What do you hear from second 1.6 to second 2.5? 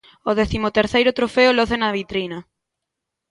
na vitrina.